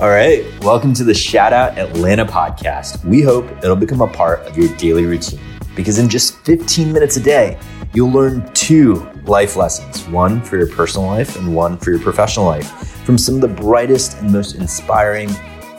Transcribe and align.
All 0.00 0.08
right, 0.08 0.46
welcome 0.64 0.94
to 0.94 1.04
the 1.04 1.12
Shout 1.12 1.52
Out 1.52 1.76
Atlanta 1.76 2.24
podcast. 2.24 3.04
We 3.04 3.20
hope 3.20 3.44
it'll 3.62 3.76
become 3.76 4.00
a 4.00 4.06
part 4.06 4.40
of 4.46 4.56
your 4.56 4.74
daily 4.78 5.04
routine 5.04 5.38
because 5.76 5.98
in 5.98 6.08
just 6.08 6.38
15 6.46 6.90
minutes 6.90 7.18
a 7.18 7.20
day, 7.20 7.58
you'll 7.92 8.10
learn 8.10 8.50
two 8.54 9.06
life 9.24 9.56
lessons 9.56 10.08
one 10.08 10.40
for 10.40 10.56
your 10.56 10.68
personal 10.68 11.06
life 11.06 11.36
and 11.36 11.54
one 11.54 11.76
for 11.76 11.90
your 11.90 12.00
professional 12.00 12.46
life 12.46 12.70
from 13.04 13.18
some 13.18 13.34
of 13.34 13.42
the 13.42 13.48
brightest 13.48 14.16
and 14.20 14.32
most 14.32 14.54
inspiring 14.54 15.28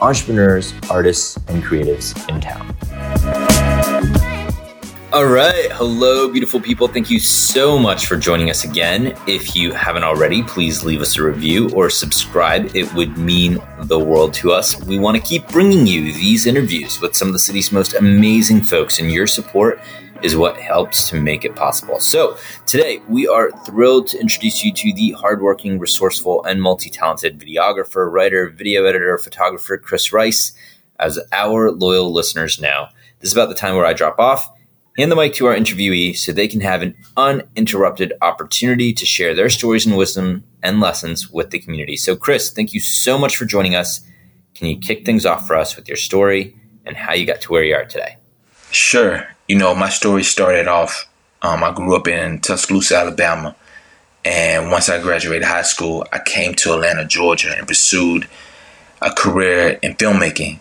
entrepreneurs, 0.01 0.71
artists, 0.91 1.37
and 1.47 1.63
creatives 1.63 2.13
in 2.29 2.39
town. 2.39 2.75
All 5.13 5.25
right. 5.25 5.69
Hello, 5.73 6.31
beautiful 6.31 6.61
people. 6.61 6.87
Thank 6.87 7.09
you 7.09 7.19
so 7.19 7.77
much 7.77 8.05
for 8.05 8.15
joining 8.15 8.49
us 8.49 8.63
again. 8.63 9.13
If 9.27 9.57
you 9.57 9.73
haven't 9.73 10.05
already, 10.05 10.41
please 10.41 10.85
leave 10.85 11.01
us 11.01 11.17
a 11.17 11.23
review 11.23 11.69
or 11.71 11.89
subscribe. 11.89 12.73
It 12.73 12.93
would 12.93 13.17
mean 13.17 13.61
the 13.79 13.99
world 13.99 14.33
to 14.35 14.53
us. 14.53 14.81
We 14.85 14.99
want 14.99 15.17
to 15.17 15.21
keep 15.21 15.45
bringing 15.49 15.85
you 15.85 16.13
these 16.13 16.45
interviews 16.45 17.01
with 17.01 17.13
some 17.13 17.27
of 17.27 17.33
the 17.33 17.39
city's 17.39 17.73
most 17.73 17.93
amazing 17.93 18.61
folks, 18.61 18.99
and 18.99 19.11
your 19.11 19.27
support 19.27 19.81
is 20.21 20.37
what 20.37 20.55
helps 20.55 21.09
to 21.09 21.19
make 21.19 21.43
it 21.43 21.57
possible. 21.57 21.99
So, 21.99 22.37
today 22.65 23.01
we 23.09 23.27
are 23.27 23.51
thrilled 23.65 24.07
to 24.07 24.19
introduce 24.21 24.63
you 24.63 24.71
to 24.71 24.93
the 24.93 25.11
hardworking, 25.11 25.77
resourceful, 25.77 26.45
and 26.45 26.61
multi 26.61 26.89
talented 26.89 27.37
videographer, 27.37 28.09
writer, 28.09 28.47
video 28.47 28.85
editor, 28.85 29.17
photographer 29.17 29.77
Chris 29.77 30.07
Price. 30.07 30.53
As 30.97 31.19
our 31.33 31.69
loyal 31.69 32.13
listeners 32.13 32.61
know, 32.61 32.87
this 33.19 33.31
is 33.31 33.33
about 33.35 33.49
the 33.49 33.55
time 33.55 33.75
where 33.75 33.85
I 33.85 33.91
drop 33.91 34.17
off 34.17 34.49
hand 34.97 35.11
the 35.11 35.15
mic 35.15 35.33
to 35.35 35.47
our 35.47 35.55
interviewee 35.55 36.15
so 36.15 36.31
they 36.31 36.47
can 36.47 36.61
have 36.61 36.81
an 36.81 36.95
uninterrupted 37.15 38.13
opportunity 38.21 38.93
to 38.93 39.05
share 39.05 39.33
their 39.33 39.49
stories 39.49 39.85
and 39.85 39.97
wisdom 39.97 40.43
and 40.61 40.79
lessons 40.79 41.29
with 41.29 41.51
the 41.51 41.59
community. 41.59 41.95
So, 41.95 42.15
Chris, 42.15 42.51
thank 42.51 42.73
you 42.73 42.79
so 42.79 43.17
much 43.17 43.37
for 43.37 43.45
joining 43.45 43.75
us. 43.75 44.01
Can 44.53 44.67
you 44.67 44.77
kick 44.77 45.05
things 45.05 45.25
off 45.25 45.47
for 45.47 45.55
us 45.55 45.75
with 45.75 45.87
your 45.87 45.97
story 45.97 46.55
and 46.85 46.97
how 46.97 47.13
you 47.13 47.25
got 47.25 47.41
to 47.41 47.51
where 47.51 47.63
you 47.63 47.75
are 47.75 47.85
today? 47.85 48.17
Sure. 48.71 49.27
You 49.47 49.57
know, 49.57 49.73
my 49.73 49.89
story 49.89 50.23
started 50.23 50.67
off, 50.67 51.07
um, 51.41 51.63
I 51.63 51.71
grew 51.71 51.95
up 51.95 52.07
in 52.07 52.39
Tuscaloosa, 52.39 52.97
Alabama. 52.97 53.55
And 54.23 54.69
once 54.69 54.87
I 54.87 55.01
graduated 55.01 55.47
high 55.47 55.63
school, 55.63 56.05
I 56.13 56.19
came 56.19 56.53
to 56.55 56.73
Atlanta, 56.73 57.05
Georgia, 57.05 57.55
and 57.57 57.67
pursued 57.67 58.27
a 59.01 59.11
career 59.11 59.79
in 59.81 59.95
filmmaking 59.95 60.59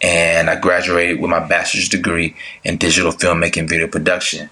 and 0.00 0.48
I 0.48 0.56
graduated 0.56 1.20
with 1.20 1.30
my 1.30 1.40
bachelor's 1.40 1.88
degree 1.88 2.36
in 2.64 2.76
digital 2.76 3.12
filmmaking 3.12 3.68
video 3.68 3.88
production. 3.88 4.50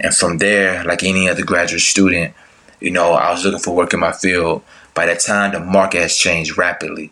And 0.00 0.14
from 0.14 0.38
there, 0.38 0.84
like 0.84 1.02
any 1.02 1.28
other 1.28 1.44
graduate 1.44 1.82
student, 1.82 2.34
you 2.80 2.90
know, 2.90 3.12
I 3.12 3.30
was 3.30 3.44
looking 3.44 3.60
for 3.60 3.74
work 3.74 3.92
in 3.92 4.00
my 4.00 4.12
field. 4.12 4.62
By 4.94 5.06
that 5.06 5.20
time, 5.20 5.52
the 5.52 5.60
market 5.60 6.02
has 6.02 6.16
changed 6.16 6.58
rapidly. 6.58 7.10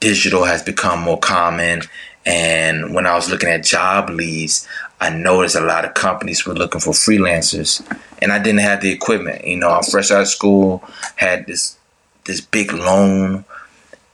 Digital 0.00 0.44
has 0.44 0.62
become 0.62 1.00
more 1.00 1.18
common. 1.18 1.82
And 2.24 2.94
when 2.94 3.06
I 3.06 3.14
was 3.14 3.30
looking 3.30 3.48
at 3.48 3.64
job 3.64 4.10
leads, 4.10 4.66
I 5.00 5.10
noticed 5.10 5.56
a 5.56 5.60
lot 5.60 5.84
of 5.84 5.94
companies 5.94 6.46
were 6.46 6.54
looking 6.54 6.80
for 6.80 6.92
freelancers. 6.92 7.84
And 8.20 8.32
I 8.32 8.38
didn't 8.38 8.60
have 8.60 8.80
the 8.80 8.90
equipment. 8.90 9.46
You 9.46 9.56
know, 9.56 9.70
I'm 9.70 9.82
fresh 9.82 10.10
out 10.10 10.22
of 10.22 10.28
school, 10.28 10.82
had 11.16 11.46
this 11.46 11.76
this 12.24 12.40
big 12.40 12.72
loan, 12.72 13.44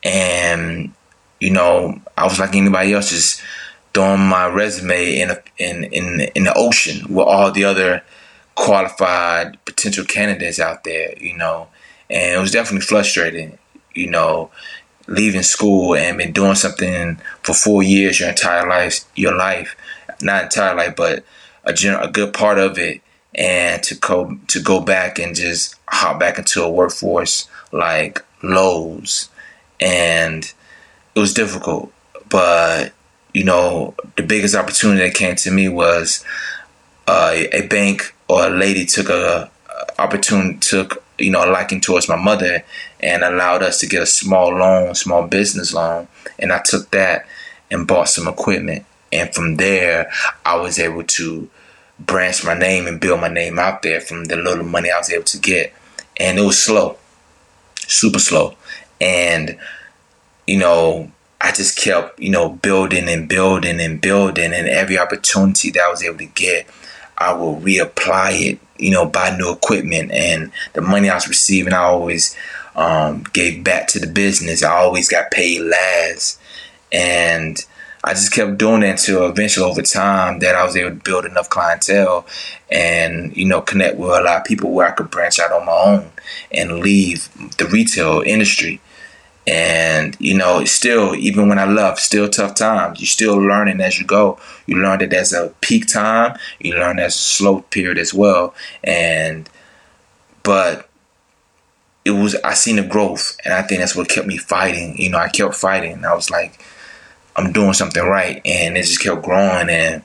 and 0.02 0.92
you 1.42 1.50
know, 1.50 2.00
I 2.16 2.22
was 2.22 2.38
like 2.38 2.54
anybody 2.54 2.92
else, 2.92 3.10
just 3.10 3.42
throwing 3.92 4.20
my 4.20 4.46
resume 4.46 5.18
in 5.18 5.30
a, 5.30 5.42
in 5.58 5.82
in 5.84 6.20
in 6.36 6.44
the 6.44 6.54
ocean 6.54 7.12
with 7.12 7.26
all 7.26 7.50
the 7.50 7.64
other 7.64 8.04
qualified 8.54 9.58
potential 9.64 10.04
candidates 10.04 10.60
out 10.60 10.84
there. 10.84 11.14
You 11.18 11.36
know, 11.36 11.66
and 12.08 12.36
it 12.36 12.38
was 12.38 12.52
definitely 12.52 12.86
frustrating. 12.86 13.58
You 13.92 14.08
know, 14.08 14.52
leaving 15.08 15.42
school 15.42 15.96
and 15.96 16.16
been 16.16 16.30
doing 16.30 16.54
something 16.54 17.20
for 17.42 17.54
four 17.54 17.82
years, 17.82 18.20
your 18.20 18.28
entire 18.28 18.68
life, 18.68 19.04
your 19.16 19.36
life, 19.36 19.74
not 20.22 20.44
entire 20.44 20.76
life, 20.76 20.94
but 20.94 21.24
a 21.64 21.72
general, 21.72 22.06
a 22.06 22.12
good 22.12 22.32
part 22.32 22.58
of 22.58 22.78
it, 22.78 23.00
and 23.34 23.82
to 23.82 23.96
go 23.96 24.38
to 24.46 24.62
go 24.62 24.80
back 24.80 25.18
and 25.18 25.34
just 25.34 25.74
hop 25.88 26.20
back 26.20 26.38
into 26.38 26.62
a 26.62 26.70
workforce 26.70 27.48
like 27.72 28.24
Lowe's 28.44 29.28
and 29.80 30.54
it 31.14 31.20
was 31.20 31.34
difficult, 31.34 31.92
but 32.28 32.92
you 33.34 33.44
know, 33.44 33.94
the 34.16 34.22
biggest 34.22 34.54
opportunity 34.54 35.00
that 35.00 35.14
came 35.14 35.36
to 35.36 35.50
me 35.50 35.68
was 35.68 36.24
uh, 37.06 37.34
a 37.52 37.66
bank 37.66 38.14
or 38.28 38.46
a 38.46 38.50
lady 38.50 38.84
took 38.84 39.08
a, 39.08 39.50
a 39.68 40.00
opportunity 40.00 40.58
took 40.58 41.02
you 41.18 41.30
know 41.30 41.44
a 41.44 41.50
liking 41.50 41.80
towards 41.80 42.08
my 42.08 42.16
mother 42.16 42.64
and 43.00 43.22
allowed 43.22 43.62
us 43.62 43.80
to 43.80 43.86
get 43.86 44.02
a 44.02 44.06
small 44.06 44.50
loan, 44.50 44.94
small 44.94 45.26
business 45.26 45.72
loan, 45.72 46.08
and 46.38 46.52
I 46.52 46.60
took 46.64 46.90
that 46.90 47.26
and 47.70 47.86
bought 47.86 48.08
some 48.08 48.28
equipment, 48.28 48.84
and 49.12 49.34
from 49.34 49.56
there 49.56 50.10
I 50.44 50.56
was 50.56 50.78
able 50.78 51.04
to 51.04 51.48
branch 51.98 52.44
my 52.44 52.54
name 52.54 52.86
and 52.86 53.00
build 53.00 53.20
my 53.20 53.28
name 53.28 53.58
out 53.58 53.82
there 53.82 54.00
from 54.00 54.24
the 54.24 54.36
little 54.36 54.64
money 54.64 54.90
I 54.90 54.98
was 54.98 55.10
able 55.10 55.24
to 55.24 55.38
get, 55.38 55.72
and 56.16 56.38
it 56.38 56.42
was 56.42 56.62
slow, 56.62 56.96
super 57.76 58.18
slow, 58.18 58.56
and 59.00 59.58
you 60.46 60.58
know, 60.58 61.10
I 61.40 61.52
just 61.52 61.76
kept, 61.76 62.20
you 62.20 62.30
know, 62.30 62.50
building 62.50 63.08
and 63.08 63.28
building 63.28 63.80
and 63.80 64.00
building, 64.00 64.52
and 64.52 64.68
every 64.68 64.98
opportunity 64.98 65.70
that 65.70 65.82
I 65.82 65.90
was 65.90 66.02
able 66.02 66.18
to 66.18 66.26
get, 66.26 66.68
I 67.18 67.32
will 67.32 67.56
reapply 67.56 68.52
it, 68.52 68.60
you 68.78 68.90
know, 68.90 69.06
buy 69.06 69.36
new 69.36 69.52
equipment, 69.52 70.12
and 70.12 70.52
the 70.72 70.80
money 70.80 71.10
I 71.10 71.14
was 71.14 71.28
receiving, 71.28 71.72
I 71.72 71.82
always 71.82 72.36
um, 72.76 73.24
gave 73.32 73.64
back 73.64 73.88
to 73.88 73.98
the 73.98 74.06
business. 74.06 74.62
I 74.62 74.72
always 74.72 75.08
got 75.08 75.30
paid 75.30 75.60
last, 75.62 76.40
and 76.92 77.58
I 78.04 78.14
just 78.14 78.32
kept 78.32 78.58
doing 78.58 78.80
that 78.80 79.00
until 79.00 79.28
eventually, 79.28 79.68
over 79.68 79.82
time, 79.82 80.38
that 80.40 80.54
I 80.54 80.64
was 80.64 80.76
able 80.76 80.90
to 80.90 80.96
build 80.96 81.24
enough 81.24 81.50
clientele 81.50 82.26
and 82.70 83.36
you 83.36 83.44
know 83.44 83.60
connect 83.60 83.96
with 83.96 84.10
a 84.10 84.22
lot 84.22 84.38
of 84.38 84.44
people 84.44 84.70
where 84.70 84.88
I 84.88 84.92
could 84.92 85.10
branch 85.10 85.38
out 85.38 85.52
on 85.52 85.66
my 85.66 85.72
own 85.72 86.10
and 86.50 86.80
leave 86.80 87.28
the 87.58 87.66
retail 87.66 88.22
industry 88.24 88.80
and 89.46 90.16
you 90.20 90.36
know, 90.36 90.64
still, 90.64 91.14
even 91.16 91.48
when 91.48 91.58
I 91.58 91.64
love, 91.64 91.98
still 91.98 92.28
tough 92.28 92.54
times. 92.54 93.00
You're 93.00 93.06
still 93.06 93.36
learning 93.36 93.80
as 93.80 93.98
you 93.98 94.06
go. 94.06 94.38
You 94.66 94.76
learn 94.76 95.00
that 95.00 95.10
there's 95.10 95.32
a 95.32 95.52
peak 95.60 95.88
time. 95.88 96.38
You 96.60 96.74
learn 96.74 96.96
there's 96.96 97.14
a 97.14 97.18
slow 97.18 97.60
period 97.62 97.98
as 97.98 98.14
well. 98.14 98.54
And 98.84 99.48
but 100.42 100.88
it 102.04 102.12
was 102.12 102.36
I 102.36 102.54
seen 102.54 102.76
the 102.76 102.82
growth, 102.82 103.36
and 103.44 103.52
I 103.52 103.62
think 103.62 103.80
that's 103.80 103.96
what 103.96 104.08
kept 104.08 104.26
me 104.26 104.36
fighting. 104.36 104.96
You 104.96 105.10
know, 105.10 105.18
I 105.18 105.28
kept 105.28 105.54
fighting. 105.54 106.04
I 106.04 106.14
was 106.14 106.30
like, 106.30 106.64
I'm 107.36 107.52
doing 107.52 107.72
something 107.72 108.02
right, 108.02 108.40
and 108.44 108.76
it 108.76 108.82
just 108.82 109.00
kept 109.02 109.22
growing. 109.22 109.68
And 109.70 110.02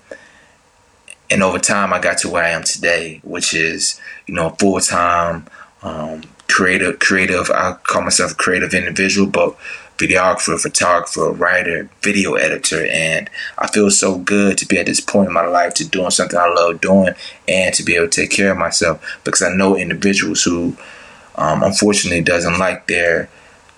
and 1.29 1.43
over 1.43 1.59
time, 1.59 1.93
I 1.93 1.99
got 1.99 2.17
to 2.19 2.29
where 2.29 2.43
I 2.43 2.49
am 2.49 2.63
today, 2.63 3.19
which 3.23 3.53
is 3.53 3.99
you 4.25 4.33
know 4.33 4.49
full 4.51 4.79
time. 4.79 5.45
Um, 5.83 6.23
creative, 6.47 6.99
creative. 6.99 7.49
I 7.51 7.73
call 7.83 8.03
myself 8.03 8.31
a 8.31 8.35
creative 8.35 8.73
individual, 8.73 9.27
but 9.27 9.57
videographer, 9.97 10.59
photographer, 10.59 11.31
writer, 11.31 11.89
video 12.01 12.35
editor, 12.35 12.85
and 12.87 13.29
I 13.57 13.67
feel 13.67 13.89
so 13.89 14.17
good 14.17 14.57
to 14.59 14.67
be 14.67 14.77
at 14.77 14.85
this 14.85 14.99
point 14.99 15.27
in 15.27 15.33
my 15.33 15.45
life 15.47 15.73
to 15.75 15.87
doing 15.87 16.11
something 16.11 16.37
I 16.37 16.47
love 16.47 16.81
doing 16.81 17.13
and 17.47 17.73
to 17.73 17.83
be 17.83 17.95
able 17.95 18.07
to 18.07 18.21
take 18.21 18.31
care 18.31 18.51
of 18.51 18.57
myself 18.57 19.03
because 19.23 19.41
I 19.41 19.53
know 19.55 19.75
individuals 19.75 20.43
who, 20.43 20.77
um, 21.35 21.63
unfortunately, 21.63 22.21
doesn't 22.21 22.59
like 22.59 22.87
their 22.87 23.29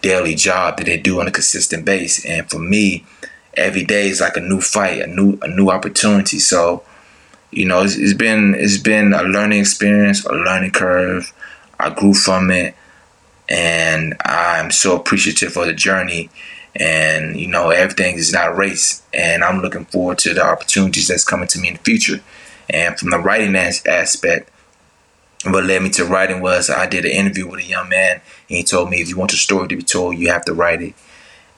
daily 0.01 0.35
job 0.35 0.77
that 0.77 0.85
they 0.85 0.97
do 0.97 1.19
on 1.19 1.27
a 1.27 1.31
consistent 1.31 1.85
base, 1.85 2.25
and 2.25 2.49
for 2.49 2.59
me, 2.59 3.05
every 3.55 3.83
day 3.83 4.07
is 4.07 4.21
like 4.21 4.37
a 4.37 4.41
new 4.41 4.61
fight, 4.61 5.01
a 5.01 5.07
new 5.07 5.37
a 5.41 5.47
new 5.47 5.69
opportunity. 5.69 6.39
So, 6.39 6.83
you 7.51 7.65
know, 7.65 7.83
it's, 7.83 7.95
it's 7.95 8.13
been 8.13 8.55
it's 8.55 8.77
been 8.77 9.13
a 9.13 9.23
learning 9.23 9.59
experience, 9.59 10.25
a 10.25 10.33
learning 10.33 10.71
curve. 10.71 11.33
I 11.79 11.89
grew 11.91 12.13
from 12.13 12.51
it, 12.51 12.75
and 13.47 14.15
I'm 14.25 14.71
so 14.71 14.95
appreciative 14.95 15.53
for 15.53 15.65
the 15.65 15.73
journey. 15.73 16.29
And 16.75 17.39
you 17.39 17.47
know, 17.47 17.69
everything 17.69 18.15
is 18.17 18.33
not 18.33 18.49
a 18.49 18.53
race, 18.53 19.01
and 19.13 19.43
I'm 19.43 19.61
looking 19.61 19.85
forward 19.85 20.19
to 20.19 20.33
the 20.33 20.43
opportunities 20.43 21.07
that's 21.07 21.25
coming 21.25 21.47
to 21.47 21.59
me 21.59 21.69
in 21.69 21.73
the 21.75 21.79
future. 21.79 22.21
And 22.69 22.97
from 22.97 23.09
the 23.09 23.17
writing 23.17 23.55
aspect, 23.55 24.51
what 25.45 25.63
led 25.63 25.81
me 25.81 25.89
to 25.91 26.05
writing 26.05 26.41
was 26.41 26.69
I 26.69 26.85
did 26.85 27.05
an 27.05 27.11
interview 27.11 27.47
with 27.47 27.61
a 27.61 27.63
young 27.63 27.89
man, 27.89 28.21
and 28.49 28.57
he 28.57 28.63
told 28.63 28.89
me 28.89 29.01
if 29.01 29.09
you 29.09 29.17
want 29.17 29.31
your 29.31 29.37
story 29.37 29.67
to 29.67 29.75
be 29.75 29.83
told, 29.83 30.17
you 30.17 30.29
have 30.29 30.45
to 30.45 30.53
write 30.53 30.81
it. 30.81 30.93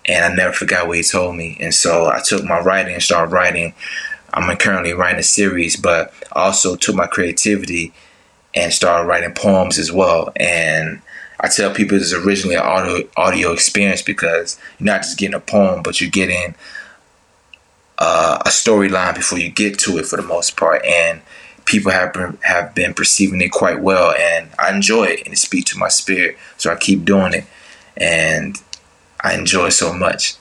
And 0.06 0.26
I 0.26 0.36
never 0.36 0.54
forgot 0.54 0.88
what 0.88 0.98
he 0.98 1.04
told 1.04 1.36
me. 1.36 1.58
And 1.60 1.74
so 1.74 2.08
I 2.08 2.22
took 2.24 2.44
my 2.44 2.60
writing 2.60 2.94
and 2.94 3.04
started 3.04 3.32
writing. 3.32 3.76
I'm 4.34 4.56
currently 4.58 4.94
writing 4.94 5.20
a 5.20 5.24
series, 5.24 5.76
but 5.76 6.14
also 6.32 6.76
took 6.76 6.96
my 6.96 7.06
creativity 7.06 7.94
and 8.54 8.74
started 8.74 9.08
writing 9.08 9.34
poems 9.34 9.78
as 9.78 9.92
well. 9.92 10.32
And 10.36 11.02
I 11.40 11.48
tell 11.48 11.74
people 11.74 11.98
it's 11.98 12.14
originally 12.14 12.56
an 12.56 12.62
audio 12.62 13.08
audio 13.18 13.52
experience 13.52 14.02
because 14.02 14.60
you're 14.80 14.86
not 14.86 15.02
just 15.02 15.18
getting 15.18 15.36
a 15.36 15.40
poem, 15.40 15.82
but 15.82 16.00
you're 16.00 16.10
getting 16.10 16.56
uh, 17.98 18.40
a 18.46 18.50
storyline 18.50 19.16
before 19.16 19.40
you 19.40 19.50
get 19.50 19.80
to 19.80 19.98
it 19.98 20.06
for 20.06 20.18
the 20.18 20.24
most 20.24 20.56
part. 20.56 20.86
And 20.86 21.22
people 21.66 21.92
have 21.92 22.14
been, 22.14 22.38
have 22.44 22.76
been 22.76 22.94
perceiving 22.94 23.42
it 23.42 23.52
quite 23.52 23.82
well, 23.82 24.14
and 24.14 24.50
I 24.60 24.74
enjoy 24.74 25.06
it, 25.06 25.24
and 25.26 25.34
it 25.34 25.38
speaks 25.38 25.72
to 25.72 25.80
my 25.80 25.88
spirit. 25.88 26.38
So 26.58 26.72
I 26.72 26.76
keep 26.76 27.06
doing 27.06 27.34
it, 27.34 27.46
and 27.98 28.62
I 29.22 29.36
enjoy 29.36 29.70
so 29.70 29.94
much. 29.94 30.36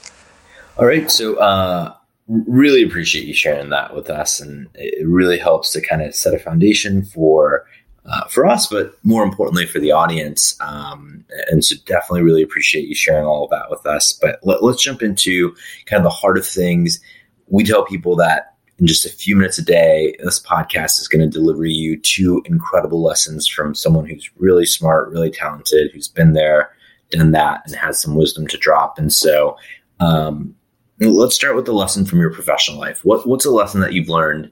All 0.77 0.87
right. 0.87 1.11
So, 1.11 1.37
uh, 1.37 1.95
really 2.29 2.83
appreciate 2.83 3.27
you 3.27 3.35
sharing 3.35 3.71
that 3.71 3.95
with 3.95 4.09
us. 4.09 4.41
And 4.41 4.69
it 4.75 5.07
really 5.07 5.39
helps 5.39 5.73
to 5.73 5.81
kind 5.81 6.03
of 6.03 6.15
set 6.15 6.35
a 6.35 6.39
foundation 6.39 7.05
for. 7.05 7.67
Uh, 8.11 8.27
for 8.27 8.45
us, 8.45 8.67
but 8.67 8.99
more 9.05 9.23
importantly 9.23 9.65
for 9.65 9.79
the 9.79 9.93
audience. 9.93 10.57
Um, 10.61 11.25
and 11.49 11.65
so 11.65 11.77
definitely 11.87 12.23
really 12.23 12.43
appreciate 12.43 12.89
you 12.89 12.95
sharing 12.95 13.25
all 13.25 13.45
of 13.45 13.51
that 13.51 13.71
with 13.71 13.87
us. 13.87 14.11
But 14.13 14.41
let, 14.43 14.65
let's 14.65 14.83
jump 14.83 15.01
into 15.01 15.55
kind 15.87 16.01
of 16.01 16.03
the 16.03 16.11
heart 16.11 16.37
of 16.37 16.45
things. 16.45 16.99
We 17.47 17.63
tell 17.63 17.85
people 17.85 18.17
that 18.17 18.57
in 18.81 18.89
just 18.89 19.07
a 19.07 19.11
few 19.11 19.37
minutes 19.37 19.59
a 19.59 19.65
day, 19.65 20.17
this 20.25 20.41
podcast 20.41 20.99
is 20.99 21.07
going 21.07 21.21
to 21.21 21.39
deliver 21.39 21.65
you 21.67 22.01
two 22.01 22.43
incredible 22.47 23.01
lessons 23.01 23.47
from 23.47 23.77
someone 23.77 24.07
who's 24.07 24.29
really 24.39 24.67
smart, 24.67 25.11
really 25.11 25.31
talented, 25.31 25.93
who's 25.93 26.09
been 26.09 26.33
there, 26.33 26.73
done 27.11 27.31
that, 27.31 27.63
and 27.65 27.77
has 27.77 28.01
some 28.01 28.17
wisdom 28.17 28.49
to 28.49 28.57
drop. 28.57 28.99
And 28.99 29.13
so, 29.13 29.57
um, 30.01 30.57
let's 30.99 31.37
start 31.37 31.55
with 31.55 31.67
the 31.67 31.73
lesson 31.73 32.05
from 32.05 32.19
your 32.19 32.33
professional 32.33 32.81
life. 32.81 33.05
What, 33.05 33.25
what's 33.29 33.45
a 33.45 33.51
lesson 33.51 33.83
that 33.83 33.93
you've 33.93 34.09
learned, 34.09 34.51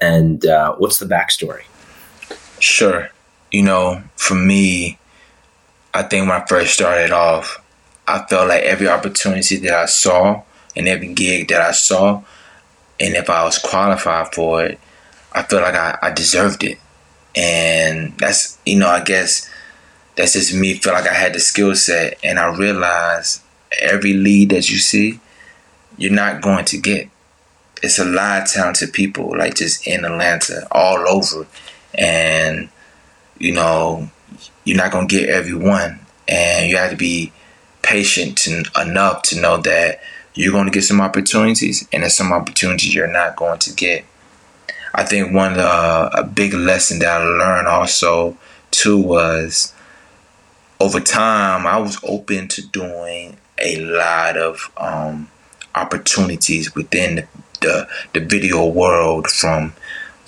and 0.00 0.46
uh, 0.46 0.76
what's 0.76 0.98
the 0.98 1.06
backstory? 1.06 1.62
Sure. 2.60 3.10
You 3.50 3.62
know, 3.62 4.02
for 4.16 4.34
me, 4.34 4.98
I 5.92 6.02
think 6.04 6.28
when 6.28 6.40
I 6.40 6.46
first 6.46 6.74
started 6.74 7.10
off, 7.10 7.60
I 8.06 8.24
felt 8.26 8.48
like 8.48 8.62
every 8.62 8.88
opportunity 8.88 9.56
that 9.56 9.74
I 9.74 9.86
saw 9.86 10.42
and 10.76 10.86
every 10.86 11.12
gig 11.14 11.48
that 11.48 11.60
I 11.60 11.72
saw, 11.72 12.22
and 13.00 13.16
if 13.16 13.28
I 13.28 13.44
was 13.44 13.58
qualified 13.58 14.34
for 14.34 14.64
it, 14.64 14.78
I 15.32 15.42
felt 15.42 15.62
like 15.62 15.74
I, 15.74 15.98
I 16.02 16.10
deserved 16.10 16.62
it. 16.64 16.78
And 17.34 18.16
that's, 18.18 18.58
you 18.66 18.78
know, 18.78 18.88
I 18.88 19.02
guess 19.02 19.48
that's 20.16 20.34
just 20.34 20.54
me 20.54 20.74
feel 20.74 20.92
like 20.92 21.08
I 21.08 21.14
had 21.14 21.32
the 21.32 21.40
skill 21.40 21.74
set. 21.74 22.18
And 22.22 22.38
I 22.38 22.54
realized 22.56 23.42
every 23.78 24.12
lead 24.12 24.50
that 24.50 24.68
you 24.68 24.78
see, 24.78 25.20
you're 25.96 26.12
not 26.12 26.42
going 26.42 26.64
to 26.66 26.78
get. 26.78 27.08
It's 27.82 27.98
a 27.98 28.04
lot 28.04 28.42
of 28.42 28.48
talented 28.48 28.92
people, 28.92 29.36
like 29.36 29.54
just 29.54 29.86
in 29.86 30.04
Atlanta, 30.04 30.68
all 30.70 31.08
over. 31.08 31.46
And, 31.94 32.68
you 33.38 33.52
know, 33.52 34.10
you're 34.64 34.76
not 34.76 34.92
to 34.92 35.06
get 35.06 35.28
everyone. 35.28 36.00
And 36.28 36.70
you 36.70 36.76
have 36.76 36.90
to 36.90 36.96
be 36.96 37.32
patient 37.82 38.38
to, 38.38 38.64
enough 38.80 39.22
to 39.22 39.40
know 39.40 39.56
that 39.58 40.00
you're 40.34 40.52
going 40.52 40.66
to 40.66 40.70
get 40.70 40.84
some 40.84 41.00
opportunities, 41.00 41.86
and 41.92 42.02
there's 42.02 42.14
some 42.14 42.32
opportunities 42.32 42.94
you're 42.94 43.06
not 43.06 43.36
going 43.36 43.58
to 43.58 43.74
get. 43.74 44.04
I 44.94 45.04
think 45.04 45.34
one 45.34 45.52
of 45.52 45.56
the, 45.58 46.20
a 46.20 46.24
big 46.24 46.54
lesson 46.54 46.98
that 47.00 47.20
I 47.20 47.24
learned 47.24 47.68
also 47.68 48.36
too 48.70 48.98
was 48.98 49.72
over 50.80 51.00
time 51.00 51.66
I 51.66 51.78
was 51.78 51.98
open 52.02 52.48
to 52.48 52.66
doing 52.66 53.36
a 53.58 53.76
lot 53.76 54.36
of 54.36 54.70
um, 54.76 55.28
opportunities 55.74 56.74
within 56.74 57.16
the, 57.16 57.28
the, 57.60 57.88
the 58.14 58.20
video 58.20 58.66
world 58.66 59.28
from 59.28 59.74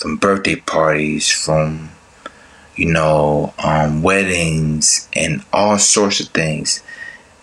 from 0.03 0.17
birthday 0.17 0.57
parties 0.57 1.31
from 1.31 1.91
you 2.77 2.93
know 2.93 3.55
um, 3.59 4.03
weddings 4.03 5.09
and 5.15 5.45
all 5.53 5.79
sorts 5.79 6.21
of 6.21 6.29
things 6.29 6.83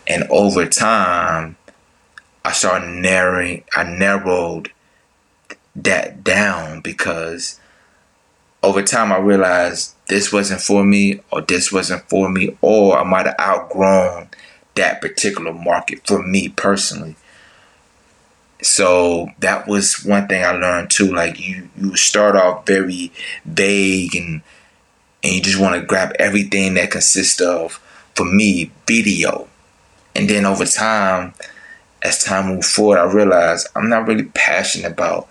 and 0.08 0.24
over 0.30 0.66
time 0.68 1.56
I 2.44 2.52
started 2.52 2.88
narrowing, 2.88 3.64
I 3.76 3.84
narrowed 3.84 4.72
that 5.76 6.24
down 6.24 6.82
because 6.82 7.60
over 8.64 8.82
time 8.82 9.12
I 9.12 9.20
realized 9.20 9.94
this 10.08 10.34
wasn't 10.34 10.62
for 10.62 10.84
me 10.84 11.22
or 11.32 11.42
this 11.42 11.72
wasn't 11.72 12.10
for 12.10 12.30
me 12.30 12.58
or 12.62 12.98
I 12.98 13.04
might 13.04 13.28
have 13.28 13.40
outgrown 13.40 14.30
that 14.76 15.00
particular 15.00 15.54
market 15.54 16.08
for 16.08 16.24
me 16.24 16.50
personally. 16.50 17.16
So 18.62 19.30
that 19.40 19.68
was 19.68 20.04
one 20.04 20.28
thing 20.28 20.44
I 20.44 20.52
learned 20.52 20.90
too. 20.90 21.14
Like 21.14 21.40
you, 21.40 21.70
you 21.78 21.96
start 21.96 22.36
off 22.36 22.66
very 22.66 23.12
vague 23.46 24.16
and 24.16 24.42
and 25.24 25.34
you 25.34 25.42
just 25.42 25.60
want 25.60 25.80
to 25.80 25.86
grab 25.86 26.14
everything 26.18 26.76
that 26.76 26.92
consists 26.92 27.42
of, 27.42 27.74
for 28.16 28.26
me, 28.26 28.72
video. 28.88 29.50
And 30.16 30.30
then 30.30 30.46
over 30.46 30.66
time, 30.66 31.34
as 32.02 32.24
time 32.24 32.48
moved 32.48 32.66
forward, 32.66 33.00
I 33.00 33.04
realized 33.04 33.68
I'm 33.76 33.90
not 33.90 34.08
really 34.08 34.26
passionate 34.34 34.92
about 34.94 35.28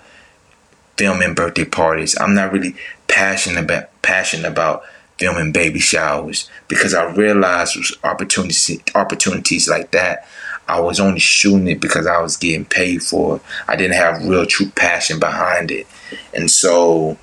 filming 0.98 1.34
birthday 1.34 1.64
parties. 1.64 2.18
I'm 2.20 2.34
not 2.34 2.52
really 2.52 2.74
passionate 3.06 3.64
about 3.64 4.02
passionate 4.02 4.50
about 4.50 4.84
filming 5.18 5.52
baby 5.52 5.80
showers 5.80 6.48
because 6.68 6.94
I 6.94 7.04
realized 7.12 7.76
opportunities 8.04 8.80
opportunities 8.94 9.68
like 9.68 9.90
that. 9.92 10.26
I 10.68 10.80
was 10.80 11.00
only 11.00 11.20
shooting 11.20 11.68
it 11.68 11.80
because 11.80 12.06
I 12.06 12.20
was 12.20 12.36
getting 12.36 12.64
paid 12.64 13.02
for 13.02 13.36
it. 13.36 13.42
I 13.66 13.76
didn't 13.76 13.96
have 13.96 14.24
real 14.24 14.46
true 14.46 14.68
passion 14.70 15.18
behind 15.18 15.70
it. 15.70 15.86
And 16.34 16.50
so 16.50 17.16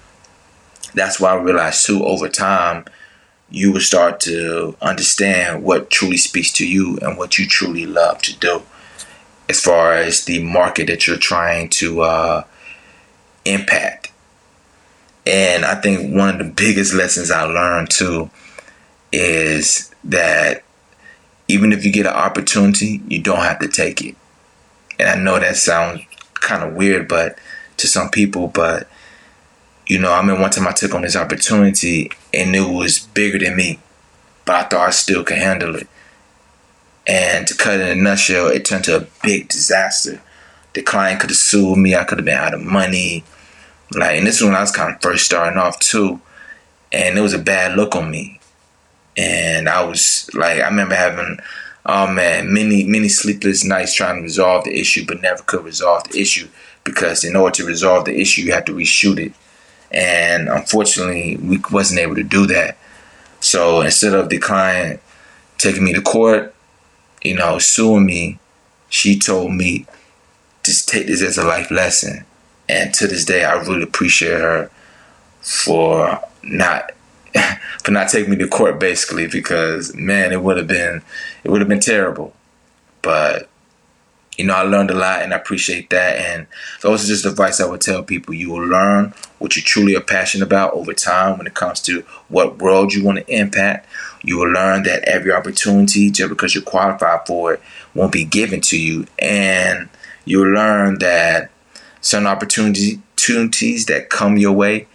that's 0.94 1.20
why 1.20 1.32
I 1.32 1.36
realized 1.36 1.86
too 1.86 2.04
over 2.04 2.28
time 2.28 2.86
you 3.50 3.72
will 3.72 3.80
start 3.80 4.20
to 4.22 4.76
understand 4.82 5.64
what 5.64 5.90
truly 5.90 6.18
speaks 6.18 6.52
to 6.54 6.68
you 6.68 6.98
and 7.02 7.18
what 7.18 7.38
you 7.38 7.48
truly 7.48 7.86
love 7.86 8.22
to 8.24 8.36
do 8.38 8.64
as 9.48 9.62
far 9.62 9.94
as 9.94 10.26
the 10.26 10.44
market 10.44 10.88
that 10.88 11.06
you're 11.06 11.18
trying 11.18 11.70
to 11.70 12.02
uh, 12.02 12.44
impact. 13.46 14.12
And 15.26 15.64
I 15.64 15.76
think 15.76 16.16
one 16.16 16.30
of 16.30 16.38
the 16.40 16.52
biggest 16.52 16.94
lessons 16.94 17.32
I 17.32 17.44
learned 17.44 17.92
too 17.92 18.30
is 19.12 19.94
that 20.04 20.65
even 21.48 21.72
if 21.72 21.86
you 21.86 21.92
get 21.92 22.06
an 22.06 22.14
opportunity, 22.14 23.02
you 23.08 23.22
don't 23.22 23.40
have 23.40 23.60
to 23.60 23.68
take 23.68 24.04
it. 24.04 24.16
And 25.00 25.10
I 25.10 25.16
know 25.16 25.40
that 25.40 25.58
sounds 25.58 26.02
kind 26.34 26.64
of 26.64 26.76
weird, 26.76 27.08
but 27.08 27.38
to 27.78 27.88
some 27.88 28.10
people, 28.10 28.48
but 28.48 28.88
you 29.88 30.00
know, 30.00 30.12
I 30.12 30.24
mean, 30.24 30.42
one 30.42 30.50
time 30.50 30.68
I 30.68 30.72
took 30.72 30.96
on 30.96 31.04
this 31.04 31.16
opportunity 31.16 32.12
and 32.34 32.56
it 32.56 32.62
was 32.62 33.00
bigger 33.00 33.38
than 33.38 33.56
me, 33.56 33.80
but 34.46 34.56
I 34.56 34.64
thought 34.64 34.88
I 34.88 34.92
still 34.92 35.24
could 35.24 35.38
handle 35.38 35.76
it. 35.76 35.88
And 37.08 37.46
to 37.48 37.56
cut 37.56 37.80
it 37.80 37.88
in 37.90 38.00
a 38.00 38.02
nutshell, 38.02 38.48
it 38.48 38.66
turned 38.66 38.86
to 38.86 38.98
a 38.98 39.08
big 39.22 39.50
disaster. 39.50 40.22
The 40.74 40.82
client 40.82 41.20
could 41.20 41.30
have 41.30 41.38
sued 41.38 41.78
me. 41.78 41.96
I 41.96 42.04
could 42.04 42.18
have 42.18 42.26
been 42.26 42.38
out 42.38 42.56
of 42.56 42.62
money. 42.62 43.24
Like, 43.92 44.18
and 44.18 44.26
this 44.26 44.38
is 44.38 44.44
when 44.44 44.56
I 44.56 44.62
was 44.62 44.72
kind 44.72 44.94
of 44.94 45.02
first 45.02 45.26
starting 45.26 45.60
off 45.60 45.78
too. 45.80 46.20
And 46.92 47.18
it 47.18 47.22
was 47.22 47.34
a 47.34 47.40
bad 47.40 47.78
look 47.78 47.96
on 47.96 48.10
me. 48.10 48.40
And 49.18 49.70
I 49.70 49.84
was 49.84 50.30
like, 50.34 50.60
I 50.62 50.68
remember 50.68 50.96
having, 50.96 51.40
oh 51.86 52.08
man, 52.08 52.54
many, 52.54 52.84
many 52.84 53.10
sleepless 53.10 53.64
nights 53.64 53.94
trying 53.94 54.18
to 54.18 54.24
resolve 54.24 54.66
the 54.66 54.78
issue, 54.78 55.06
but 55.06 55.22
never 55.22 55.44
could 55.44 55.64
resolve 55.64 56.10
the 56.10 56.20
issue 56.20 56.48
because 56.84 57.24
in 57.24 57.36
order 57.36 57.56
to 57.56 57.66
resolve 57.66 58.06
the 58.06 58.20
issue, 58.20 58.42
you 58.42 58.52
had 58.52 58.66
to 58.68 58.74
reshoot 58.74 59.20
it. 59.20 59.34
And 59.92 60.50
unfortunately, 60.50 61.38
we 61.38 61.60
wasn't 61.72 62.00
able 62.00 62.16
to 62.16 62.24
do 62.24 62.46
that. 62.48 62.78
So 63.40 63.82
instead 63.82 64.14
of 64.14 64.30
the 64.30 64.40
client 64.40 65.02
taking 65.58 65.84
me 65.84 65.94
to 65.94 66.02
court, 66.02 66.54
you 67.24 67.36
know, 67.36 67.60
suing 67.60 68.06
me, 68.06 68.40
she 68.90 69.18
told 69.18 69.54
me 69.54 69.86
just 70.64 70.90
take 70.90 71.08
this 71.08 71.22
as 71.22 71.38
a 71.38 71.46
life 71.46 71.72
lesson. 71.72 72.26
And 72.68 72.94
to 72.96 73.08
this 73.08 73.26
day, 73.26 73.44
I 73.44 73.54
really 73.54 73.84
appreciate 73.84 74.40
her 74.40 74.72
for 75.42 76.20
not 76.44 76.92
for 77.84 77.92
not 77.92 78.10
taking 78.10 78.32
me 78.32 78.38
to 78.38 78.48
court, 78.48 78.80
basically, 78.80 79.28
because 79.28 79.96
man, 79.96 80.32
it 80.32 80.42
would 80.42 80.58
have 80.58 80.68
been 80.68 81.02
it 81.44 81.50
would 81.52 81.62
have 81.62 81.68
been 81.68 81.80
terrible. 81.80 82.34
But 83.02 83.50
you 84.38 84.46
know, 84.46 84.54
I 84.54 84.64
learned 84.64 84.92
a 84.92 84.96
lot 84.96 85.22
and 85.22 85.34
I 85.34 85.38
appreciate 85.38 85.90
that. 85.92 86.18
And 86.18 86.48
those 86.82 87.06
are 87.06 87.08
just 87.08 87.26
advice 87.26 87.62
I 87.62 87.70
would 87.70 87.80
tell 87.80 88.04
people. 88.04 88.34
You 88.34 88.52
will 88.52 88.68
learn 88.68 89.14
what 89.40 89.56
you 89.56 89.62
truly 89.62 89.96
are 89.96 90.02
passionate 90.02 90.46
about 90.46 90.74
over 90.74 90.94
time 90.94 91.38
when 91.38 91.48
it 91.48 91.54
comes 91.54 91.80
to 91.84 92.02
what 92.28 92.58
world 92.58 92.94
you 92.94 93.04
want 93.04 93.20
to 93.20 93.34
impact. 93.34 93.88
You 94.24 94.40
will 94.40 94.50
learn 94.50 94.84
that 94.84 95.08
every 95.08 95.32
opportunity, 95.32 96.12
just 96.12 96.30
because 96.30 96.54
you're 96.54 96.64
qualified 96.64 97.26
for 97.26 97.54
it, 97.54 97.62
won't 97.94 98.12
be 98.12 98.26
given 98.26 98.60
to 98.62 98.78
you. 98.78 99.06
And 99.20 99.88
you'll 100.26 100.52
learn 100.52 101.00
that 101.00 101.52
certain 102.02 102.28
opportunities 102.28 103.00
opportunities 103.26 103.88
that 103.88 104.10
come 104.10 104.38
your 104.38 104.52
way, 104.52 104.88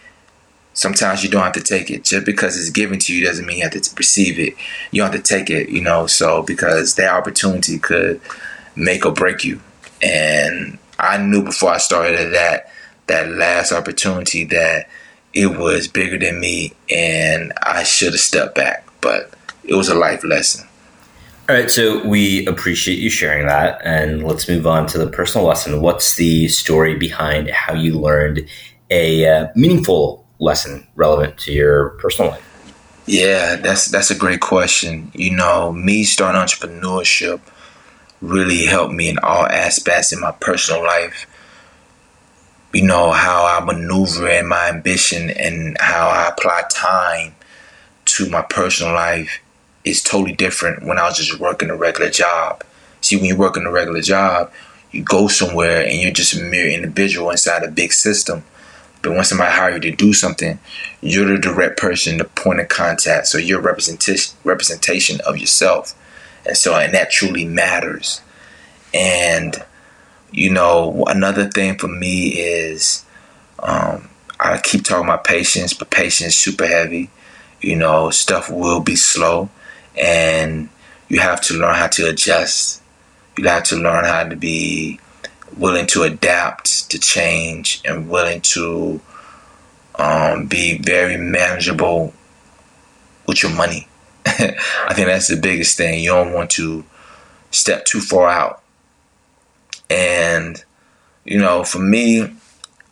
sometimes 0.81 1.23
you 1.23 1.29
don't 1.29 1.43
have 1.43 1.53
to 1.53 1.61
take 1.61 1.91
it. 1.91 2.05
Just 2.05 2.25
because 2.25 2.59
it's 2.59 2.71
given 2.71 2.99
to 3.01 3.15
you 3.15 3.27
doesn't 3.27 3.45
mean 3.45 3.59
you 3.59 3.65
have 3.65 3.73
to 3.73 3.95
receive 3.97 4.39
it. 4.39 4.55
You 4.91 5.03
have 5.03 5.13
to 5.13 5.21
take 5.21 5.51
it, 5.51 5.69
you 5.69 5.83
know, 5.83 6.07
so 6.07 6.43
because 6.43 6.95
that 6.95 7.13
opportunity 7.13 7.79
could 7.79 8.19
make 8.75 9.05
or 9.05 9.13
break 9.13 9.45
you. 9.45 9.61
And 10.03 10.79
I 10.99 11.19
knew 11.19 11.45
before 11.45 11.73
I 11.73 11.77
started 11.77 12.33
that 12.33 12.73
that 13.09 13.29
last 13.29 13.73
opportunity 13.73 14.45
that 14.45 14.89
it 15.35 15.59
was 15.59 15.87
bigger 15.87 16.19
than 16.19 16.41
me 16.41 16.73
and 16.89 17.53
I 17.63 17.83
should 17.83 18.13
have 18.13 18.21
stepped 18.21 18.55
back, 18.55 18.87
but 19.03 19.35
it 19.65 19.75
was 19.75 19.89
a 19.89 19.95
life 19.95 20.25
lesson. 20.25 20.67
All 21.49 21.57
right, 21.57 21.71
so 21.71 22.07
we 22.07 22.47
appreciate 22.47 23.01
you 23.01 23.11
sharing 23.11 23.47
that. 23.49 23.81
And 23.85 24.25
let's 24.25 24.49
move 24.49 24.67
on 24.67 24.87
to 24.87 24.99
the 24.99 25.09
personal 25.09 25.47
lesson. 25.47 25.83
What's 25.83 26.15
the 26.15 26.49
story 26.49 26.95
behind 26.95 27.51
how 27.51 27.75
you 27.75 27.99
learned 27.99 28.49
a 28.89 29.27
uh, 29.27 29.49
meaningful 29.57 30.25
lesson 30.41 30.87
relevant 30.97 31.39
to 31.39 31.53
your 31.53 31.91
personal 31.91 32.33
life? 32.33 32.47
Yeah, 33.07 33.57
that's 33.57 33.89
that's 33.91 34.11
a 34.11 34.15
great 34.15 34.41
question. 34.41 35.11
You 35.15 35.37
know, 35.37 35.73
me 35.73 36.05
starting 36.05 36.41
entrepreneurship 36.41 37.41
really 38.21 38.67
helped 38.67 38.93
me 38.93 39.09
in 39.09 39.19
all 39.19 39.47
aspects 39.47 40.13
in 40.13 40.21
my 40.21 40.33
personal 40.33 40.83
life. 40.83 41.27
You 42.73 42.83
know, 42.83 43.11
how 43.11 43.45
I 43.45 43.65
maneuver 43.65 44.29
in 44.29 44.47
my 44.47 44.69
ambition 44.69 45.31
and 45.31 45.77
how 45.81 46.09
I 46.09 46.29
apply 46.29 46.63
time 46.71 47.35
to 48.07 48.31
my 48.31 48.43
personal 48.43 48.95
life 48.95 49.41
is 49.85 50.03
totally 50.03 50.33
different 50.33 50.85
when 50.85 50.99
I 50.99 51.05
was 51.05 51.17
just 51.17 51.41
working 51.41 51.71
a 51.71 51.77
regular 51.77 52.11
job. 52.11 52.63
See, 53.01 53.17
when 53.17 53.25
you 53.25 53.37
work 53.37 53.57
in 53.57 53.67
a 53.67 53.71
regular 53.71 54.03
job, 54.03 54.53
you 54.93 55.03
go 55.03 55.27
somewhere 55.27 55.85
and 55.85 56.01
you're 56.01 56.13
just 56.13 56.35
a 56.35 56.43
mere 56.43 56.69
individual 56.69 57.31
inside 57.31 57.65
a 57.65 57.71
big 57.71 57.93
system. 57.93 58.45
But 59.03 59.13
when 59.13 59.25
somebody 59.25 59.53
hire 59.53 59.75
you 59.75 59.81
to 59.81 59.91
do 59.93 60.13
something, 60.13 60.59
you're 61.01 61.27
the 61.27 61.39
direct 61.39 61.79
person, 61.79 62.19
the 62.19 62.25
point 62.25 62.61
of 62.61 62.69
contact. 62.69 63.27
So 63.27 63.39
you're 63.39 63.61
representation 63.61 64.37
representation 64.45 65.21
of 65.27 65.39
yourself. 65.39 65.95
And 66.47 66.57
so 66.57 66.75
and 66.75 66.93
that 66.95 67.11
truly 67.11 67.45
matters. 67.45 68.21
And 68.93 69.63
you 70.33 70.51
know, 70.51 71.05
another 71.07 71.49
thing 71.49 71.79
for 71.79 71.89
me 71.89 72.29
is 72.29 73.05
um, 73.59 74.09
I 74.39 74.59
keep 74.59 74.85
talking 74.85 75.05
about 75.05 75.25
patience, 75.25 75.75
but 75.75 75.91
patience 75.91 76.35
super 76.35 76.67
heavy. 76.67 77.11
You 77.61 77.77
know, 77.77 78.11
stuff 78.11 78.51
will 78.51 78.81
be 78.81 78.97
slow 78.97 79.51
and 79.99 80.69
you 81.09 81.21
have 81.21 81.41
to 81.43 81.55
learn 81.55 81.75
how 81.75 81.89
to 81.89 82.09
adjust. 82.09 82.81
You 83.37 83.49
have 83.49 83.65
to 83.65 83.77
learn 83.77 84.05
how 84.05 84.25
to 84.25 84.37
be 84.37 85.01
willing 85.57 85.87
to 85.89 86.03
adapt 86.03 86.91
to 86.91 86.99
change 86.99 87.83
and 87.85 88.09
willing 88.09 88.41
to 88.41 89.01
um, 89.99 90.47
be 90.47 90.79
very 90.79 91.17
manageable 91.17 92.13
with 93.27 93.43
your 93.43 93.53
money. 93.53 93.89
I 94.27 94.93
think 94.95 95.09
that's 95.09 95.29
the 95.29 95.37
biggest 95.37 95.77
thing. 95.77 96.01
You 96.01 96.11
don't 96.11 96.33
want 96.33 96.51
to 96.51 96.85
step 97.51 97.85
too 97.85 98.01
far 98.01 98.29
out. 98.29 98.63
And, 99.89 100.63
you 101.25 101.39
know, 101.39 101.65
for 101.65 101.81
me, 101.81 102.33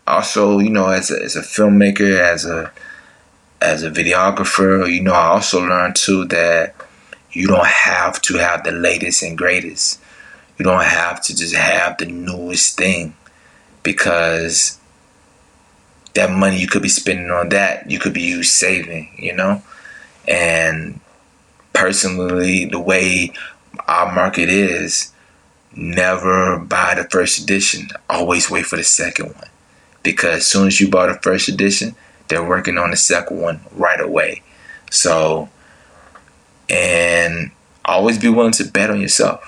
also, 0.07 0.59
you 0.59 0.71
know, 0.71 0.89
as 0.89 1.11
a, 1.11 1.23
as 1.23 1.37
a 1.37 1.43
filmmaker, 1.43 2.21
as 2.21 2.45
a 2.45 2.73
as 3.61 3.83
a 3.83 3.91
videographer, 3.91 4.91
you 4.93 5.03
know, 5.03 5.13
I 5.13 5.27
also 5.27 5.61
learned 5.61 5.97
too 5.97 6.25
that 6.27 6.75
you 7.33 7.49
don't 7.49 7.67
have 7.67 8.23
to 8.23 8.39
have 8.39 8.65
the 8.65 8.71
latest 8.71 9.23
and 9.23 9.37
greatest. 9.37 10.01
You 10.59 10.65
don't 10.65 10.83
have 10.83 11.23
to 11.25 11.37
just 11.37 11.55
have 11.55 11.99
the 11.99 12.07
newest 12.07 12.77
thing 12.77 13.15
because 13.85 14.79
that 16.15 16.31
money 16.31 16.59
you 16.59 16.67
could 16.67 16.83
be 16.83 16.89
spending 16.89 17.31
on 17.31 17.51
that, 17.51 17.89
you 17.89 18.01
could 18.01 18.13
be 18.13 18.43
saving, 18.43 19.09
you 19.17 19.35
know? 19.35 19.63
And 20.27 21.01
personally, 21.73 22.65
the 22.65 22.81
way 22.81 23.33
our 23.87 24.13
market 24.13 24.49
is, 24.49 25.13
never 25.77 26.59
buy 26.59 26.95
the 26.97 27.05
first 27.05 27.39
edition. 27.39 27.89
Always 28.11 28.51
wait 28.51 28.67
for 28.67 28.77
the 28.77 28.85
second 28.85 29.27
one. 29.27 29.49
Because 30.03 30.39
as 30.39 30.47
soon 30.47 30.67
as 30.67 30.81
you 30.81 30.91
buy 30.91 31.07
the 31.07 31.15
first 31.15 31.49
edition, 31.49 31.95
they're 32.27 32.47
working 32.47 32.79
on 32.79 32.91
the 32.91 32.97
second 32.97 33.41
one 33.41 33.61
right 33.73 34.01
away. 34.01 34.43
So, 34.91 35.51
and 36.69 37.53
always 37.85 38.19
be 38.19 38.29
willing 38.29 38.53
to 38.53 38.65
bet 38.65 38.91
on 38.91 39.01
yourself 39.01 39.48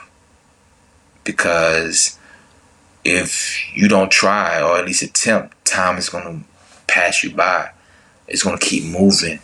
because 1.24 2.18
if 3.04 3.60
you 3.74 3.88
don't 3.88 4.10
try 4.10 4.60
or 4.60 4.78
at 4.78 4.84
least 4.84 5.02
attempt, 5.02 5.64
time 5.64 5.96
is 5.96 6.08
going 6.08 6.24
to 6.24 6.48
pass 6.86 7.22
you 7.22 7.34
by. 7.34 7.70
It's 8.28 8.42
going 8.42 8.58
to 8.58 8.64
keep 8.64 8.84
moving. 8.84 9.40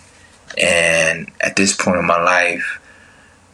And 0.60 1.30
at 1.40 1.56
this 1.56 1.74
point 1.74 1.98
in 1.98 2.06
my 2.06 2.22
life, 2.22 2.80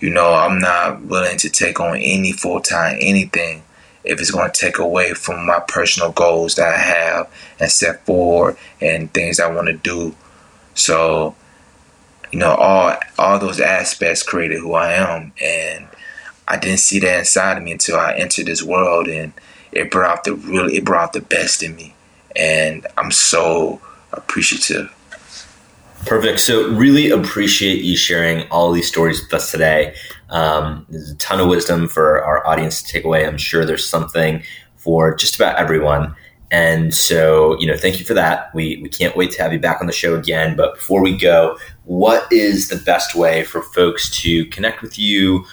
you 0.01 0.11
know, 0.11 0.35
I'm 0.35 0.59
not 0.59 1.03
willing 1.03 1.39
to 1.39 1.49
take 1.49 1.81
on 1.81 1.97
any 1.97 2.33
full 2.33 2.61
time 2.61 2.99
anything 3.01 3.63
if 4.05 4.21
it's 4.21 4.33
going 4.33 4.51
to 4.51 4.61
take 4.61 4.79
away 4.79 5.15
from 5.15 5.47
my 5.47 5.61
personal 5.61 6.11
goals 6.11 6.57
that 6.57 6.75
I 6.75 6.79
have 6.79 7.33
and 7.61 7.71
set 7.71 8.05
forward 8.05 8.57
and 8.81 9.13
things 9.15 9.39
I 9.39 9.51
want 9.51 9.69
to 9.69 9.75
do. 9.75 10.17
So, 10.75 11.37
you 12.33 12.39
know, 12.39 12.55
all 12.55 12.97
all 13.19 13.39
those 13.39 13.61
aspects 13.61 14.23
created 14.23 14.61
who 14.61 14.75
I 14.75 14.95
am, 14.95 15.33
and 15.41 15.87
I 16.53 16.59
didn't 16.59 16.81
see 16.81 16.99
that 16.99 17.21
inside 17.21 17.57
of 17.57 17.65
me 17.65 17.73
until 17.73 17.97
I 17.97 18.13
entered 18.13 18.45
this 18.45 18.63
world, 18.63 19.09
and 19.09 19.33
it 19.73 19.91
brought 19.91 20.25
the 20.25 20.35
really 20.35 20.77
it 20.77 20.85
brought 20.85 21.15
the 21.15 21.23
best 21.23 21.63
in 21.63 21.75
me, 21.75 21.95
and 22.37 22.87
I'm 22.99 23.11
so 23.11 23.81
appreciative. 24.13 24.95
Perfect. 26.05 26.41
So, 26.41 26.69
really 26.73 27.11
appreciate 27.11 27.83
you 27.83 27.97
sharing 27.97 28.47
all 28.51 28.71
these 28.71 28.87
stories 28.87 29.23
with 29.23 29.33
us 29.33 29.51
today. 29.51 29.95
Um, 30.29 30.85
there's 30.91 31.11
a 31.11 31.17
ton 31.17 31.41
of 31.41 31.49
wisdom 31.49 31.89
for 31.89 32.23
our 32.23 32.47
audience 32.47 32.83
to 32.83 32.93
take 32.93 33.05
away. 33.05 33.27
I'm 33.27 33.39
sure 33.39 33.65
there's 33.65 33.89
something 33.89 34.43
for 34.77 35.15
just 35.15 35.37
about 35.37 35.57
everyone. 35.57 36.15
And 36.51 36.93
so, 36.93 37.59
you 37.61 37.67
know, 37.67 37.79
thank 37.79 37.99
you 37.99 38.05
for 38.05 38.13
that. 38.13 38.55
We, 38.55 38.79
we 38.83 38.91
can't 38.91 39.17
wait 39.17 39.31
to 39.33 39.43
have 39.43 39.55
you 39.55 39.59
back 39.59 39.81
on 39.81 39.87
the 39.87 39.93
show 39.93 40.15
again. 40.15 40.55
But 40.55 40.75
before 40.75 41.01
we 41.03 41.17
go, 41.17 41.57
what 41.85 42.31
is 42.31 42.69
the 42.69 42.77
best 42.77 43.15
way 43.15 43.43
for 43.45 43.63
folks 43.63 44.11
to 44.21 44.45
connect 44.47 44.83
with 44.83 44.99
you, 44.99 45.47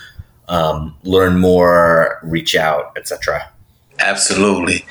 um, 0.50 0.96
learn 1.04 1.40
more, 1.40 2.20
reach 2.24 2.56
out, 2.56 2.92
etc.? 2.98 3.50
Absolutely. 4.00 4.86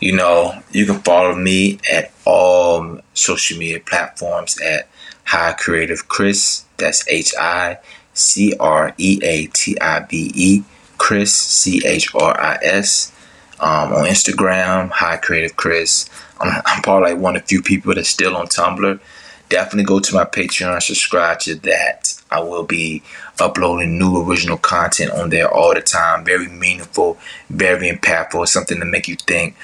You 0.00 0.14
know, 0.14 0.62
you 0.70 0.86
can 0.86 1.00
follow 1.00 1.34
me 1.34 1.80
at 1.90 2.12
all 2.24 3.00
social 3.14 3.58
media 3.58 3.80
platforms 3.80 4.60
at 4.60 4.88
High 5.24 5.54
Creative 5.54 6.08
Chris. 6.08 6.64
That's 6.76 7.08
H 7.08 7.34
I 7.38 7.78
C 8.14 8.54
R 8.60 8.94
E 8.96 9.18
A 9.22 9.46
T 9.46 9.78
I 9.80 10.00
B 10.00 10.30
E. 10.34 10.62
Chris, 10.98 11.34
C 11.34 11.80
H 11.86 12.14
R 12.14 12.38
I 12.38 12.58
S 12.60 13.12
um, 13.60 13.92
on 13.92 14.04
Instagram, 14.04 14.90
High 14.90 15.16
Creative 15.16 15.56
Chris. 15.56 16.10
I'm, 16.40 16.62
I'm, 16.66 16.82
probably 16.82 17.12
like 17.12 17.20
one 17.22 17.36
of 17.36 17.42
the 17.42 17.48
few 17.48 17.62
people 17.62 17.94
that's 17.94 18.08
still 18.08 18.36
on 18.36 18.46
Tumblr. 18.46 19.00
Definitely 19.48 19.84
go 19.84 20.00
to 20.00 20.14
my 20.14 20.24
Patreon, 20.24 20.82
subscribe 20.82 21.40
to 21.40 21.54
that. 21.56 22.17
I 22.30 22.40
will 22.40 22.64
be 22.64 23.02
uploading 23.40 23.98
new 23.98 24.22
original 24.22 24.58
content 24.58 25.12
on 25.12 25.30
there 25.30 25.52
all 25.52 25.74
the 25.74 25.80
time. 25.80 26.24
Very 26.24 26.48
meaningful, 26.48 27.18
very 27.48 27.90
impactful, 27.90 28.48
something 28.48 28.78
to 28.78 28.84
make 28.84 29.08
you 29.08 29.16
think. 29.16 29.56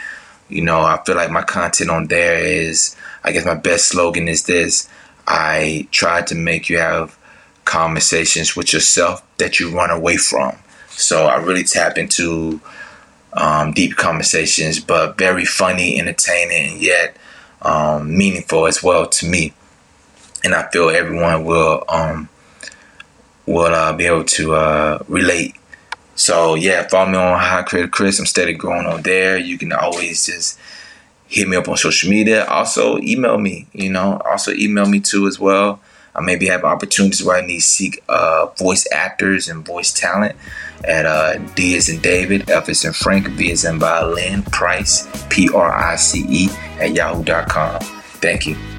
You 0.49 0.63
know, 0.63 0.81
I 0.81 1.01
feel 1.05 1.17
like 1.17 1.31
my 1.31 1.43
content 1.43 1.91
on 1.91 2.07
there 2.07 2.39
is, 2.39 2.97
I 3.23 3.33
guess 3.33 3.45
my 3.45 3.55
best 3.55 3.89
slogan 3.89 4.29
is 4.29 4.45
this 4.45 4.89
I 5.27 5.89
try 5.91 6.23
to 6.23 6.35
make 6.35 6.69
you 6.69 6.79
have 6.79 7.19
conversations 7.65 8.55
with 8.55 8.73
yourself 8.73 9.23
that 9.39 9.59
you 9.59 9.75
run 9.75 9.91
away 9.91 10.17
from. 10.17 10.57
So 10.91 11.27
I 11.27 11.37
really 11.37 11.65
tap 11.65 11.97
into 11.99 12.61
um, 13.33 13.73
deep 13.73 13.97
conversations, 13.97 14.79
but 14.81 15.19
very 15.19 15.45
funny, 15.45 15.99
entertaining, 15.99 16.73
and 16.75 16.83
yet 16.83 17.17
um, 17.63 18.17
meaningful 18.17 18.67
as 18.67 18.83
well 18.83 19.07
to 19.09 19.27
me. 19.27 19.53
And 20.45 20.55
I 20.55 20.69
feel 20.71 20.91
everyone 20.91 21.45
will 21.45 21.85
um, 21.89 22.29
will 23.47 23.75
uh, 23.75 23.93
be 23.93 24.07
able 24.07 24.25
to 24.25 24.55
uh, 24.55 24.99
relate. 25.09 25.55
So 26.15 26.55
yeah, 26.55 26.87
follow 26.89 27.11
me 27.11 27.19
on 27.19 27.39
High 27.39 27.63
Creative 27.63 27.91
Chris. 27.91 28.19
I'm 28.19 28.27
steady 28.27 28.53
growing 28.53 28.87
on 28.87 29.03
there. 29.03 29.37
You 29.37 29.59
can 29.59 29.73
always 29.73 30.27
just 30.27 30.59
hit 31.27 31.49
me 31.49 31.57
up 31.57 31.69
on 31.69 31.77
social 31.77 32.11
media. 32.11 32.47
Also 32.47 32.99
email 32.99 33.39
me. 33.39 33.67
You 33.73 33.91
know, 33.91 34.21
also 34.25 34.53
email 34.53 34.87
me 34.87 35.01
too 35.01 35.27
as 35.27 35.39
well. 35.39 35.81
I 36.15 36.21
maybe 36.21 36.47
have 36.47 36.65
opportunities 36.65 37.25
where 37.25 37.37
I 37.37 37.45
need 37.45 37.57
to 37.57 37.63
seek 37.63 38.03
uh, 38.09 38.47
voice 38.57 38.87
actors 38.93 39.49
and 39.49 39.67
voice 39.67 39.93
talent 39.93 40.37
at 40.85 41.07
uh, 41.07 41.39
D 41.55 41.77
in 41.89 42.01
David, 42.01 42.49
F 42.49 42.69
as 42.69 42.85
in 42.85 42.93
Frank, 42.93 43.29
V 43.29 43.51
as 43.51 43.65
in 43.65 43.81
Violin, 43.81 44.43
Price, 44.45 45.09
P 45.29 45.49
R 45.53 45.73
I 45.73 45.97
C 45.97 46.25
E 46.29 46.49
at 46.79 46.95
yahoo.com. 46.95 47.81
Thank 48.21 48.47
you. 48.47 48.74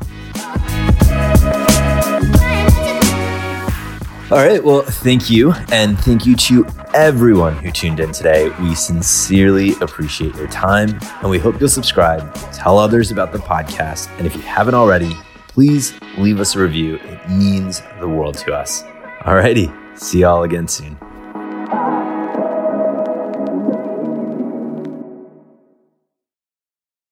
All 4.32 4.40
right. 4.40 4.64
Well, 4.64 4.82
thank 4.82 5.30
you. 5.30 5.54
And 5.72 6.00
thank 6.00 6.26
you 6.26 6.36
to 6.36 6.66
everyone 6.96 7.56
who 7.58 7.72
tuned 7.72 8.00
in 8.00 8.12
today. 8.12 8.50
We 8.60 8.74
sincerely 8.74 9.74
appreciate 9.82 10.34
your 10.36 10.48
time 10.48 10.98
and 11.22 11.30
we 11.30 11.38
hope 11.38 11.60
you'll 11.60 11.70
subscribe, 11.70 12.34
tell 12.52 12.80
others 12.80 13.12
about 13.12 13.32
the 13.32 13.38
podcast. 13.38 14.10
And 14.18 14.26
if 14.26 14.36
you 14.36 14.42
haven't 14.42 14.74
already, 14.74 15.16
please 15.48 15.94
leave 16.18 16.40
us 16.40 16.56
a 16.56 16.60
review. 16.60 16.96
It 16.96 17.30
means 17.30 17.84
the 18.00 18.08
world 18.08 18.36
to 18.40 18.54
us. 18.54 18.82
Alrighty. 19.20 19.72
See 19.96 20.22
y'all 20.22 20.42
again 20.42 20.68
soon. 20.68 20.98